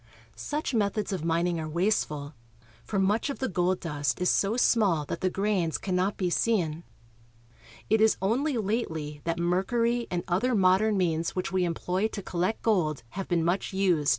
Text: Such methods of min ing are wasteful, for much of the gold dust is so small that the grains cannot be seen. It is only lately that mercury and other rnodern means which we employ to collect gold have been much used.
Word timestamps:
Such 0.33 0.73
methods 0.73 1.13
of 1.13 1.23
min 1.23 1.45
ing 1.45 1.59
are 1.59 1.69
wasteful, 1.69 2.33
for 2.83 2.97
much 2.97 3.29
of 3.29 3.37
the 3.37 3.47
gold 3.47 3.81
dust 3.81 4.19
is 4.19 4.31
so 4.31 4.57
small 4.57 5.05
that 5.05 5.21
the 5.21 5.29
grains 5.29 5.77
cannot 5.77 6.17
be 6.17 6.31
seen. 6.31 6.83
It 7.87 8.01
is 8.01 8.17
only 8.19 8.57
lately 8.57 9.21
that 9.25 9.37
mercury 9.37 10.07
and 10.09 10.23
other 10.27 10.55
rnodern 10.55 10.95
means 10.95 11.35
which 11.35 11.51
we 11.51 11.65
employ 11.65 12.07
to 12.07 12.23
collect 12.23 12.63
gold 12.63 13.03
have 13.09 13.27
been 13.27 13.45
much 13.45 13.73
used. 13.73 14.09